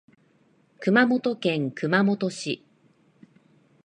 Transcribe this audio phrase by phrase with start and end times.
[0.79, 2.65] 熊本県熊本市